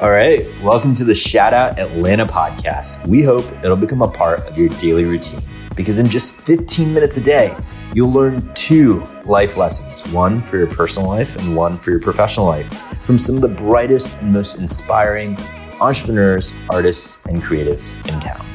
All 0.00 0.08
right, 0.08 0.46
welcome 0.62 0.94
to 0.94 1.04
the 1.04 1.14
Shout 1.14 1.52
Out 1.52 1.78
Atlanta 1.78 2.24
podcast. 2.24 3.06
We 3.06 3.22
hope 3.22 3.44
it'll 3.62 3.76
become 3.76 4.00
a 4.00 4.10
part 4.10 4.40
of 4.48 4.56
your 4.56 4.70
daily 4.70 5.04
routine 5.04 5.42
because 5.76 5.98
in 5.98 6.08
just 6.08 6.40
15 6.40 6.94
minutes 6.94 7.18
a 7.18 7.20
day, 7.20 7.54
you'll 7.94 8.10
learn 8.10 8.50
two 8.54 9.04
life 9.26 9.58
lessons 9.58 10.00
one 10.10 10.38
for 10.38 10.56
your 10.56 10.68
personal 10.68 11.06
life 11.06 11.36
and 11.36 11.54
one 11.54 11.76
for 11.76 11.90
your 11.90 12.00
professional 12.00 12.46
life 12.46 12.98
from 13.04 13.18
some 13.18 13.36
of 13.36 13.42
the 13.42 13.48
brightest 13.48 14.22
and 14.22 14.32
most 14.32 14.56
inspiring 14.56 15.36
entrepreneurs, 15.82 16.54
artists, 16.70 17.18
and 17.28 17.42
creatives 17.42 17.92
in 18.10 18.18
town. 18.20 18.49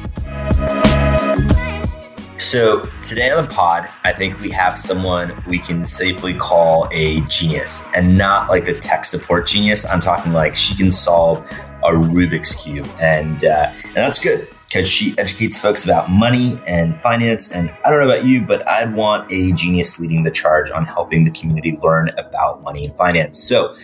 So, 2.38 2.86
today 3.02 3.30
on 3.30 3.44
the 3.44 3.50
pod, 3.50 3.88
I 4.04 4.12
think 4.12 4.38
we 4.40 4.50
have 4.50 4.78
someone 4.78 5.42
we 5.46 5.58
can 5.58 5.86
safely 5.86 6.34
call 6.34 6.86
a 6.92 7.22
genius 7.22 7.88
and 7.94 8.18
not 8.18 8.50
like 8.50 8.66
the 8.66 8.78
tech 8.78 9.06
support 9.06 9.46
genius. 9.46 9.86
I'm 9.86 10.02
talking 10.02 10.32
like 10.32 10.54
she 10.54 10.76
can 10.76 10.92
solve 10.92 11.38
a 11.82 11.92
Rubik's 11.92 12.62
Cube. 12.62 12.86
And, 13.00 13.42
uh, 13.44 13.72
and 13.84 13.96
that's 13.96 14.22
good 14.22 14.48
because 14.68 14.86
she 14.86 15.16
educates 15.16 15.58
folks 15.58 15.84
about 15.84 16.10
money 16.10 16.60
and 16.66 17.00
finance. 17.00 17.52
And 17.52 17.74
I 17.84 17.90
don't 17.90 18.00
know 18.00 18.08
about 18.12 18.26
you, 18.26 18.42
but 18.42 18.68
I'd 18.68 18.94
want 18.94 19.32
a 19.32 19.52
genius 19.52 19.98
leading 19.98 20.22
the 20.22 20.30
charge 20.30 20.70
on 20.70 20.84
helping 20.84 21.24
the 21.24 21.30
community 21.30 21.78
learn 21.82 22.10
about 22.18 22.62
money 22.62 22.84
and 22.84 22.94
finance. 22.96 23.38
So, 23.40 23.74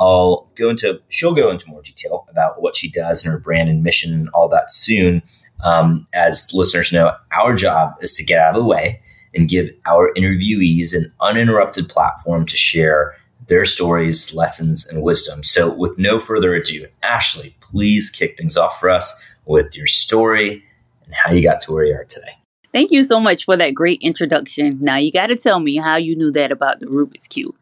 I'll 0.00 0.50
go 0.56 0.70
into, 0.70 1.00
she'll 1.10 1.34
go 1.34 1.50
into 1.50 1.68
more 1.68 1.82
detail 1.82 2.26
about 2.28 2.60
what 2.60 2.74
she 2.74 2.90
does 2.90 3.24
and 3.24 3.32
her 3.32 3.38
brand 3.38 3.68
and 3.68 3.82
mission 3.82 4.12
and 4.14 4.28
all 4.30 4.48
that 4.48 4.72
soon. 4.72 5.22
Um, 5.64 6.06
as 6.12 6.50
listeners 6.52 6.92
know, 6.92 7.14
our 7.32 7.54
job 7.54 7.94
is 8.00 8.14
to 8.14 8.24
get 8.24 8.38
out 8.38 8.56
of 8.56 8.62
the 8.62 8.68
way 8.68 9.00
and 9.34 9.48
give 9.48 9.70
our 9.86 10.12
interviewees 10.14 10.94
an 10.94 11.12
uninterrupted 11.20 11.88
platform 11.88 12.46
to 12.46 12.56
share 12.56 13.16
their 13.46 13.64
stories, 13.64 14.34
lessons, 14.34 14.86
and 14.86 15.02
wisdom. 15.02 15.42
So, 15.42 15.72
with 15.74 15.98
no 15.98 16.20
further 16.20 16.54
ado, 16.54 16.86
Ashley, 17.02 17.56
please 17.60 18.10
kick 18.10 18.36
things 18.36 18.56
off 18.56 18.78
for 18.78 18.90
us 18.90 19.22
with 19.44 19.76
your 19.76 19.86
story 19.86 20.64
and 21.04 21.14
how 21.14 21.32
you 21.32 21.42
got 21.42 21.60
to 21.62 21.72
where 21.72 21.84
you 21.84 21.94
are 21.94 22.04
today. 22.04 22.36
Thank 22.72 22.92
you 22.92 23.02
so 23.02 23.18
much 23.18 23.44
for 23.44 23.56
that 23.56 23.74
great 23.74 24.00
introduction. 24.00 24.78
Now, 24.80 24.96
you 24.96 25.10
got 25.10 25.26
to 25.26 25.36
tell 25.36 25.58
me 25.58 25.76
how 25.76 25.96
you 25.96 26.14
knew 26.14 26.30
that 26.32 26.52
about 26.52 26.78
the 26.78 26.86
Rubik's 26.86 27.26
Cube. 27.26 27.56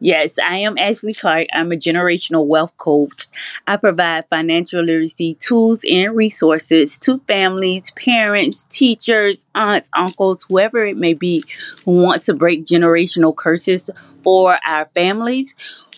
Yes, 0.00 0.38
I 0.38 0.58
am 0.58 0.76
Ashley 0.78 1.14
Clark. 1.14 1.48
I'm 1.52 1.72
a 1.72 1.76
generational 1.76 2.46
wealth 2.46 2.76
coach. 2.76 3.26
I 3.66 3.76
provide 3.76 4.28
financial 4.28 4.82
literacy 4.82 5.34
tools 5.34 5.80
and 5.88 6.14
resources 6.16 6.98
to 6.98 7.18
families, 7.26 7.90
parents, 7.92 8.66
teachers, 8.70 9.46
aunts, 9.54 9.90
uncles, 9.94 10.44
whoever 10.48 10.84
it 10.84 10.96
may 10.96 11.14
be 11.14 11.44
who 11.84 12.02
want 12.02 12.22
to 12.24 12.34
break 12.34 12.64
generational 12.64 13.34
curses 13.34 13.90
for 14.22 14.58
our 14.66 14.86
families. 14.94 15.54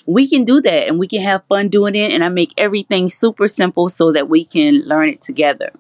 We 0.07 0.29
can 0.29 0.45
do 0.45 0.61
that 0.61 0.89
and 0.89 0.99
we 0.99 1.09
can 1.09 1.23
have 1.23 1.45
fun 1.49 1.69
doing 1.69 1.95
it. 1.95 2.13
And 2.13 2.23
I 2.23 2.29
make 2.29 2.53
everything 2.59 3.09
super 3.09 3.49
simple 3.49 3.89
so 3.89 4.13
that 4.13 4.29
we 4.29 4.45
can 4.45 4.83
learn 4.83 5.09
it 5.09 5.23
together. 5.23 5.73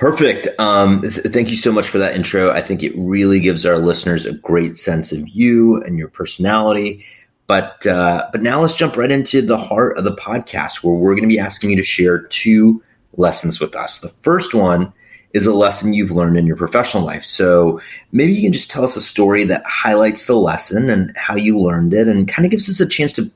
Perfect. 0.00 0.48
Um, 0.58 1.02
th- 1.02 1.26
thank 1.26 1.50
you 1.50 1.56
so 1.56 1.70
much 1.70 1.86
for 1.86 1.98
that 1.98 2.14
intro. 2.14 2.50
I 2.50 2.62
think 2.62 2.82
it 2.82 2.94
really 2.96 3.38
gives 3.38 3.66
our 3.66 3.76
listeners 3.76 4.24
a 4.24 4.32
great 4.32 4.78
sense 4.78 5.12
of 5.12 5.28
you 5.28 5.76
and 5.82 5.98
your 5.98 6.08
personality. 6.08 7.04
But 7.46 7.86
uh, 7.86 8.26
but 8.32 8.40
now 8.40 8.62
let's 8.62 8.78
jump 8.78 8.96
right 8.96 9.12
into 9.12 9.42
the 9.42 9.58
heart 9.58 9.98
of 9.98 10.04
the 10.04 10.16
podcast, 10.16 10.82
where 10.82 10.94
we're 10.94 11.12
going 11.12 11.28
to 11.28 11.34
be 11.34 11.38
asking 11.38 11.68
you 11.68 11.76
to 11.76 11.84
share 11.84 12.22
two 12.22 12.82
lessons 13.18 13.60
with 13.60 13.76
us. 13.76 14.00
The 14.00 14.08
first 14.08 14.54
one 14.54 14.90
is 15.34 15.46
a 15.46 15.52
lesson 15.52 15.92
you've 15.92 16.12
learned 16.12 16.38
in 16.38 16.46
your 16.46 16.56
professional 16.56 17.04
life. 17.04 17.24
So 17.24 17.78
maybe 18.10 18.32
you 18.32 18.40
can 18.40 18.54
just 18.54 18.70
tell 18.70 18.84
us 18.84 18.96
a 18.96 19.02
story 19.02 19.44
that 19.44 19.66
highlights 19.66 20.24
the 20.24 20.34
lesson 20.36 20.88
and 20.88 21.14
how 21.14 21.36
you 21.36 21.58
learned 21.58 21.92
it, 21.92 22.08
and 22.08 22.26
kind 22.26 22.46
of 22.46 22.50
gives 22.50 22.70
us 22.70 22.80
a 22.80 22.88
chance 22.88 23.12
to 23.14 23.30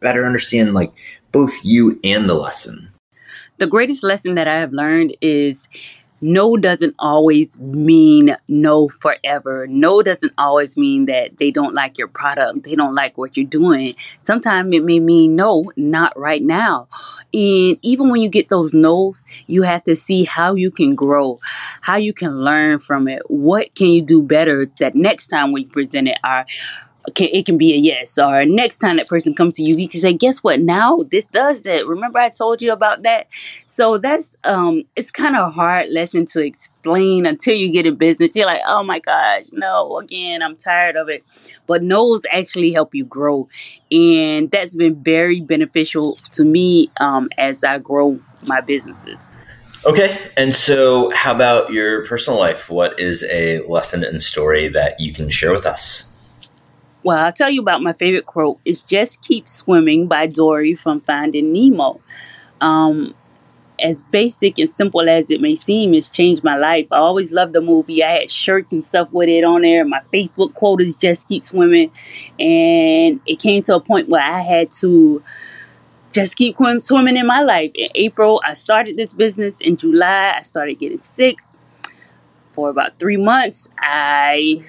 better 0.00 0.26
understand 0.26 0.74
like 0.74 0.92
both 1.32 1.54
you 1.64 1.98
and 2.04 2.28
the 2.28 2.34
lesson. 2.34 2.92
The 3.56 3.66
greatest 3.66 4.02
lesson 4.02 4.34
that 4.34 4.48
I 4.48 4.56
have 4.56 4.72
learned 4.72 5.16
is 5.20 5.68
no 6.20 6.56
doesn't 6.56 6.94
always 6.98 7.58
mean 7.58 8.36
no 8.48 8.88
forever. 8.88 9.66
No 9.66 10.02
doesn't 10.02 10.32
always 10.36 10.76
mean 10.76 11.06
that 11.06 11.38
they 11.38 11.50
don't 11.50 11.74
like 11.74 11.98
your 11.98 12.08
product, 12.08 12.64
they 12.64 12.74
don't 12.74 12.94
like 12.94 13.16
what 13.16 13.36
you're 13.36 13.46
doing. 13.46 13.94
Sometimes 14.22 14.74
it 14.74 14.84
may 14.84 15.00
mean 15.00 15.36
no, 15.36 15.72
not 15.76 16.18
right 16.18 16.42
now. 16.42 16.88
And 17.32 17.78
even 17.82 18.10
when 18.10 18.20
you 18.20 18.28
get 18.28 18.48
those 18.48 18.74
no, 18.74 19.16
you 19.46 19.62
have 19.62 19.84
to 19.84 19.96
see 19.96 20.24
how 20.24 20.54
you 20.54 20.70
can 20.70 20.94
grow, 20.94 21.40
how 21.80 21.96
you 21.96 22.12
can 22.12 22.44
learn 22.44 22.78
from 22.78 23.08
it. 23.08 23.22
What 23.28 23.74
can 23.74 23.88
you 23.88 24.02
do 24.02 24.22
better 24.22 24.66
that 24.80 24.94
next 24.94 25.28
time 25.28 25.52
when 25.52 25.62
you 25.62 25.68
present 25.68 26.08
it 26.08 26.18
are 26.24 26.46
can, 27.14 27.28
it 27.32 27.46
can 27.46 27.56
be 27.56 27.72
a 27.72 27.76
yes. 27.76 28.18
Or 28.18 28.44
next 28.44 28.78
time 28.78 28.96
that 28.96 29.06
person 29.06 29.34
comes 29.34 29.54
to 29.54 29.62
you, 29.62 29.76
you 29.76 29.88
can 29.88 30.00
say, 30.00 30.12
"Guess 30.12 30.42
what? 30.42 30.60
Now 30.60 30.98
this 31.10 31.24
does 31.26 31.62
that. 31.62 31.86
Remember 31.86 32.18
I 32.18 32.28
told 32.28 32.62
you 32.62 32.72
about 32.72 33.02
that." 33.02 33.26
So 33.66 33.98
that's 33.98 34.36
um, 34.44 34.84
it's 34.96 35.10
kind 35.10 35.36
of 35.36 35.48
a 35.48 35.50
hard 35.50 35.90
lesson 35.90 36.26
to 36.26 36.44
explain 36.44 37.26
until 37.26 37.54
you 37.54 37.72
get 37.72 37.86
in 37.86 37.96
business. 37.96 38.36
You're 38.36 38.46
like, 38.46 38.60
"Oh 38.66 38.82
my 38.82 38.98
gosh, 38.98 39.44
no! 39.52 39.98
Again, 39.98 40.42
I'm 40.42 40.56
tired 40.56 40.96
of 40.96 41.08
it." 41.08 41.24
But 41.66 41.82
no's 41.82 42.22
actually 42.32 42.72
help 42.72 42.94
you 42.94 43.04
grow, 43.04 43.48
and 43.90 44.50
that's 44.50 44.76
been 44.76 45.02
very 45.02 45.40
beneficial 45.40 46.16
to 46.32 46.44
me 46.44 46.90
um, 47.00 47.28
as 47.38 47.64
I 47.64 47.78
grow 47.78 48.20
my 48.46 48.60
businesses. 48.60 49.28
Okay, 49.86 50.18
and 50.36 50.54
so 50.54 51.10
how 51.10 51.34
about 51.34 51.72
your 51.72 52.04
personal 52.04 52.38
life? 52.38 52.68
What 52.68 53.00
is 53.00 53.24
a 53.24 53.60
lesson 53.66 54.04
and 54.04 54.22
story 54.22 54.68
that 54.68 55.00
you 55.00 55.14
can 55.14 55.30
share 55.30 55.52
with 55.52 55.64
us? 55.64 56.09
Well, 57.02 57.18
I'll 57.18 57.32
tell 57.32 57.50
you 57.50 57.62
about 57.62 57.82
my 57.82 57.94
favorite 57.94 58.26
quote. 58.26 58.58
It's 58.64 58.82
Just 58.82 59.22
Keep 59.22 59.48
Swimming 59.48 60.06
by 60.06 60.26
Dory 60.26 60.74
from 60.74 61.00
Finding 61.00 61.52
Nemo. 61.52 61.98
Um, 62.60 63.14
as 63.82 64.02
basic 64.02 64.58
and 64.58 64.70
simple 64.70 65.08
as 65.08 65.30
it 65.30 65.40
may 65.40 65.56
seem, 65.56 65.94
it's 65.94 66.10
changed 66.10 66.44
my 66.44 66.58
life. 66.58 66.86
I 66.92 66.98
always 66.98 67.32
loved 67.32 67.54
the 67.54 67.62
movie. 67.62 68.04
I 68.04 68.20
had 68.20 68.30
shirts 68.30 68.72
and 68.72 68.84
stuff 68.84 69.10
with 69.12 69.30
it 69.30 69.44
on 69.44 69.62
there. 69.62 69.82
My 69.86 70.02
Facebook 70.12 70.52
quote 70.52 70.82
is 70.82 70.94
Just 70.94 71.26
Keep 71.26 71.44
Swimming. 71.44 71.90
And 72.38 73.20
it 73.26 73.38
came 73.38 73.62
to 73.62 73.76
a 73.76 73.80
point 73.80 74.10
where 74.10 74.22
I 74.22 74.42
had 74.42 74.70
to 74.72 75.22
just 76.12 76.36
keep 76.36 76.56
swimming 76.80 77.16
in 77.16 77.26
my 77.26 77.40
life. 77.40 77.70
In 77.74 77.88
April, 77.94 78.42
I 78.44 78.52
started 78.52 78.98
this 78.98 79.14
business. 79.14 79.58
In 79.60 79.76
July, 79.76 80.34
I 80.36 80.42
started 80.42 80.78
getting 80.78 81.00
sick. 81.00 81.38
For 82.52 82.68
about 82.68 82.98
three 82.98 83.16
months, 83.16 83.68
I 83.78 84.60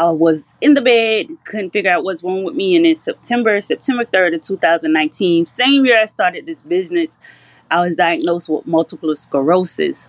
I 0.00 0.10
was 0.10 0.46
in 0.62 0.72
the 0.72 0.80
bed, 0.80 1.26
couldn't 1.44 1.72
figure 1.72 1.90
out 1.90 2.04
what's 2.04 2.22
wrong 2.22 2.42
with 2.42 2.54
me. 2.54 2.74
And 2.74 2.86
in 2.86 2.96
September, 2.96 3.60
September 3.60 4.04
3rd 4.06 4.36
of 4.36 4.40
2019, 4.40 5.44
same 5.44 5.84
year 5.84 6.00
I 6.00 6.06
started 6.06 6.46
this 6.46 6.62
business, 6.62 7.18
I 7.70 7.80
was 7.80 7.96
diagnosed 7.96 8.48
with 8.48 8.66
multiple 8.66 9.14
sclerosis. 9.14 10.08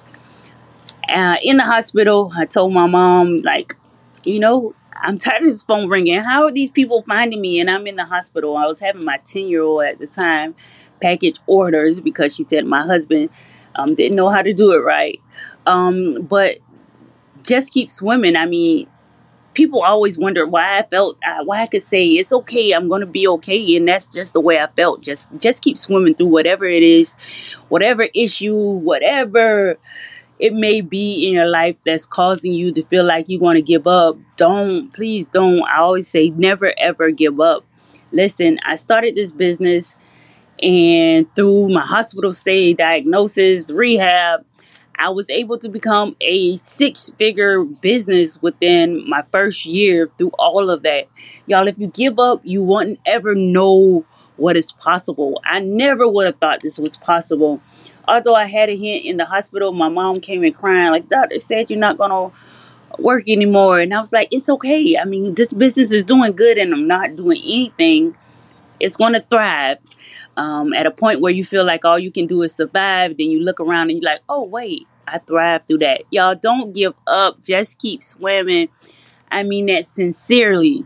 Uh, 1.10 1.36
in 1.44 1.58
the 1.58 1.66
hospital, 1.66 2.32
I 2.34 2.46
told 2.46 2.74
my 2.74 2.88
mom, 2.88 3.42
like, 3.42 3.76
you 4.24 4.40
know, 4.40 4.74
I'm 4.96 5.18
tired 5.18 5.42
of 5.42 5.50
this 5.50 5.64
phone 5.64 5.90
ringing. 5.90 6.22
How 6.22 6.46
are 6.46 6.54
these 6.54 6.72
people 6.72 7.02
finding 7.02 7.42
me? 7.42 7.60
And 7.60 7.70
I'm 7.70 7.86
in 7.86 7.98
the 7.98 8.06
hospital. 8.06 8.56
I 8.56 8.68
was 8.68 8.80
having 8.80 9.04
my 9.04 9.16
10 9.26 9.48
year 9.48 9.62
old 9.62 9.84
at 9.84 10.00
the 10.00 10.08
time 10.08 10.56
package 11.02 11.36
orders 11.48 12.00
because 12.00 12.34
she 12.34 12.46
said 12.46 12.66
my 12.66 12.86
husband 12.86 13.30
um, 13.76 13.94
didn't 13.94 14.16
know 14.16 14.30
how 14.30 14.42
to 14.42 14.54
do 14.54 14.72
it 14.72 14.86
right. 14.86 15.20
Um, 15.66 16.22
but 16.22 16.60
just 17.44 17.74
keep 17.74 17.92
swimming. 17.92 18.38
I 18.38 18.46
mean, 18.46 18.88
people 19.54 19.84
always 19.84 20.18
wonder 20.18 20.46
why 20.46 20.78
I 20.80 20.84
felt 20.84 21.18
uh, 21.28 21.44
why 21.44 21.62
I 21.62 21.68
could 21.68 21.84
say 21.84 22.06
it's 22.08 22.32
okay 22.34 22.72
I'm 22.72 22.88
going 22.88 23.02
to 23.02 23.08
be 23.08 23.28
okay 23.28 23.76
and 23.76 23.88
that's 23.88 24.08
just 24.08 24.34
the 24.34 24.40
way 24.40 24.60
I 24.60 24.68
felt. 24.68 25.02
Just 25.02 25.30
just 25.38 25.62
keep 25.62 25.78
swimming 25.78 26.16
through 26.16 26.28
whatever 26.28 26.66
it 26.66 26.84
is 26.84 27.14
whatever 27.70 28.08
issue 28.16 28.56
whatever 28.56 29.78
it 30.40 30.54
may 30.54 30.82
be 30.82 31.28
in 31.28 31.34
your 31.34 31.48
life 31.48 31.76
that's 31.86 32.06
causing 32.06 32.54
you 32.54 32.72
to 32.74 32.84
feel 32.84 33.06
like 33.06 33.30
you 33.30 33.40
want 33.40 33.58
to 33.58 33.62
give 33.62 33.88
up. 33.88 34.18
Don't 34.38 34.94
please 34.94 35.26
don't. 35.26 35.64
I 35.64 35.80
always 35.80 36.08
say 36.08 36.30
never 36.32 36.74
ever 36.78 37.12
give 37.12 37.40
up. 37.40 37.64
Listen 38.12 38.60
I 38.66 38.76
started 38.76 39.16
this 39.16 39.32
business 39.32 39.96
and 40.62 41.34
through 41.36 41.70
my 41.70 41.82
hospital 41.86 42.32
stay 42.34 42.74
diagnosis 42.74 43.72
rehab 43.72 44.46
I 45.02 45.10
was 45.10 45.28
able 45.32 45.58
to 45.58 45.68
become 45.68 46.16
a 46.22 46.56
six 46.58 47.10
figure 47.18 47.64
business 47.64 48.40
within 48.40 49.10
my 49.10 49.24
first 49.32 49.66
year 49.66 50.08
through 50.20 50.30
all 50.38 50.70
of 50.70 50.84
that. 50.84 51.08
Y'all, 51.48 51.68
if 51.68 51.80
you 51.80 51.88
give 51.88 52.20
up, 52.20 52.40
you 52.44 52.62
won't 52.62 53.00
ever 53.08 53.34
know 53.34 54.06
what 54.38 54.56
is 54.56 54.72
possible. 54.72 55.42
I 55.44 55.60
never 55.60 56.08
would 56.08 56.28
have 56.28 56.38
thought 56.38 56.60
this 56.62 56.78
was 56.78 56.98
possible. 56.98 57.62
Although 58.08 58.36
I 58.36 58.46
had 58.46 58.70
a 58.70 58.78
hint 58.78 59.04
in 59.06 59.18
the 59.18 59.26
hospital, 59.26 59.72
my 59.72 59.90
mom 59.90 60.20
came 60.20 60.44
in 60.44 60.54
crying, 60.54 60.92
like, 60.92 61.10
Doctor 61.10 61.40
said 61.40 61.72
you're 61.72 61.80
not 61.80 61.98
going 61.98 62.12
to 62.12 63.02
work 63.02 63.28
anymore. 63.28 63.80
And 63.80 63.96
I 63.96 64.00
was 64.00 64.14
like, 64.14 64.28
it's 64.30 64.50
okay. 64.50 64.98
I 65.02 65.06
mean, 65.06 65.34
this 65.34 65.52
business 65.52 65.92
is 65.92 66.04
doing 66.04 66.34
good 66.34 66.60
and 66.60 66.74
I'm 66.76 66.86
not 66.86 67.16
doing 67.16 67.42
anything. 67.44 68.16
It's 68.80 68.98
going 68.98 69.14
to 69.14 69.20
thrive. 69.20 69.80
Um, 70.38 70.74
at 70.74 70.86
a 70.86 70.92
point 70.92 71.22
where 71.22 71.32
you 71.32 71.44
feel 71.44 71.66
like 71.66 71.86
all 71.86 72.00
you 72.00 72.12
can 72.12 72.26
do 72.28 72.42
is 72.44 72.56
survive, 72.56 73.18
then 73.18 73.32
you 73.32 73.42
look 73.44 73.60
around 73.60 73.90
and 73.90 74.02
you're 74.02 74.12
like, 74.12 74.22
oh, 74.30 74.44
wait, 74.44 74.88
I 75.08 75.20
thrive 75.20 75.62
through 75.68 75.80
that. 75.80 76.04
Y'all 76.12 76.36
don't 76.36 76.74
give 76.74 76.94
up. 77.08 77.42
Just 77.42 77.80
keep 77.80 78.04
swimming. 78.04 78.70
I 79.32 79.44
mean 79.44 79.68
that 79.68 79.86
sincerely. 79.86 80.86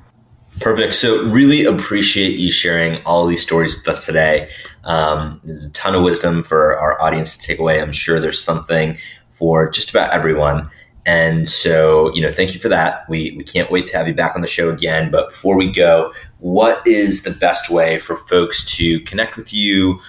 Perfect. 0.60 0.96
So, 0.96 1.26
really 1.26 1.66
appreciate 1.66 2.40
you 2.40 2.50
sharing 2.50 3.04
all 3.04 3.26
these 3.26 3.44
stories 3.44 3.76
with 3.76 3.88
us 3.90 4.06
today. 4.06 4.50
Um, 4.86 5.42
there's 5.44 5.66
a 5.66 5.72
ton 5.72 5.96
of 5.96 6.04
wisdom 6.04 6.44
for 6.44 6.78
our 6.78 7.02
audience 7.02 7.36
to 7.38 7.44
take 7.46 7.60
away. 7.60 7.82
I'm 7.82 7.92
sure 7.92 8.20
there's 8.20 8.42
something 8.42 8.98
for 9.32 9.70
just 9.70 9.90
about 9.90 10.12
everyone. 10.12 10.70
And 11.06 11.48
so, 11.48 12.14
you 12.16 12.22
know, 12.22 12.32
thank 12.32 12.54
you 12.54 12.60
for 12.60 12.70
that. 12.70 13.08
We, 13.10 13.36
we 13.38 13.44
can't 13.44 13.70
wait 13.70 13.86
to 13.88 13.98
have 13.98 14.08
you 14.08 14.14
back 14.14 14.36
on 14.36 14.42
the 14.42 14.48
show 14.48 14.72
again. 14.72 15.12
But 15.12 15.30
before 15.30 15.56
we 15.56 15.72
go, 15.72 16.12
what 16.40 16.86
is 16.88 17.24
the 17.24 17.32
best 17.32 17.70
way 17.70 18.00
for 18.00 18.18
folks 18.18 18.66
to 18.78 19.00
connect 19.02 19.36
with 19.36 19.54
you, 19.54 20.00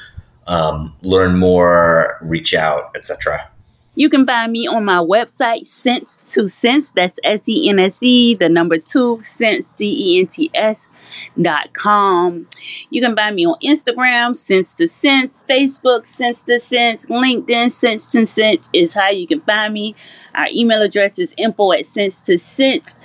um, 0.47 0.95
learn 1.03 1.39
more, 1.39 2.19
reach 2.23 2.55
out, 2.55 2.93
etc.? 2.95 3.51
You 3.97 4.09
can 4.09 4.25
find 4.25 4.53
me 4.53 4.69
on 4.69 4.85
my 4.85 4.99
website, 4.99 5.67
Sense 5.67 6.23
to 6.29 6.47
Cents. 6.47 6.93
That's 6.93 7.19
S 7.25 7.49
E 7.49 7.69
N 7.69 7.81
S 7.81 8.01
E, 8.03 8.35
the 8.35 8.49
number 8.49 8.79
two, 8.79 9.21
Cents, 9.25 9.67
C 9.67 10.17
E 10.17 10.21
N 10.21 10.27
T 10.29 10.51
S. 10.55 10.87
Dot 11.41 11.73
com. 11.73 12.49
You 12.91 13.01
can 13.01 13.15
find 13.15 13.37
me 13.37 13.47
on 13.47 13.55
Instagram, 13.63 14.35
Sense 14.35 14.75
to 14.75 14.89
Cents, 14.89 15.45
Facebook, 15.49 16.05
Sense 16.05 16.43
to 16.43 16.59
Cents, 16.59 17.07
LinkedIn, 17.07 17.71
Sense 17.71 18.11
to 18.11 18.27
Cents 18.27 18.69
is 18.73 18.93
how 18.93 19.11
you 19.11 19.27
can 19.27 19.41
find 19.43 19.73
me. 19.73 19.95
Our 20.35 20.49
email 20.53 20.83
address 20.83 21.19
is 21.21 21.33
info 21.39 21.73
at 21.73 21.87
sense 21.87 22.19
to 22.23 22.39
cents 22.39 22.97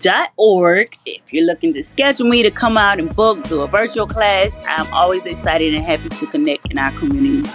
dot 0.00 0.32
org. 0.36 0.96
If 1.06 1.32
you're 1.32 1.46
looking 1.46 1.72
to 1.74 1.82
schedule 1.82 2.28
me 2.28 2.42
to 2.42 2.50
come 2.50 2.76
out 2.76 3.00
and 3.00 3.14
book, 3.16 3.42
do 3.44 3.62
a 3.62 3.66
virtual 3.66 4.06
class, 4.06 4.60
I'm 4.68 4.92
always 4.92 5.24
excited 5.24 5.74
and 5.74 5.84
happy 5.84 6.10
to 6.10 6.26
connect 6.26 6.70
in 6.70 6.78
our 6.78 6.92
community. 6.92 7.48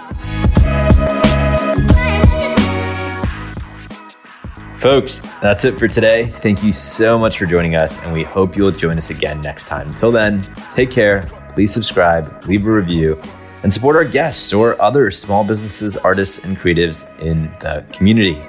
Folks, 4.84 5.20
that's 5.40 5.64
it 5.64 5.78
for 5.78 5.88
today. 5.88 6.26
Thank 6.26 6.62
you 6.62 6.70
so 6.70 7.18
much 7.18 7.38
for 7.38 7.46
joining 7.46 7.74
us, 7.74 7.98
and 8.00 8.12
we 8.12 8.22
hope 8.22 8.54
you'll 8.54 8.70
join 8.70 8.98
us 8.98 9.08
again 9.08 9.40
next 9.40 9.66
time. 9.66 9.88
Until 9.88 10.12
then, 10.12 10.42
take 10.70 10.90
care, 10.90 11.22
please 11.54 11.72
subscribe, 11.72 12.44
leave 12.44 12.66
a 12.66 12.70
review, 12.70 13.18
and 13.62 13.72
support 13.72 13.96
our 13.96 14.04
guests 14.04 14.52
or 14.52 14.78
other 14.82 15.10
small 15.10 15.42
businesses, 15.42 15.96
artists, 15.96 16.36
and 16.36 16.58
creatives 16.58 17.08
in 17.18 17.44
the 17.60 17.82
community. 17.94 18.44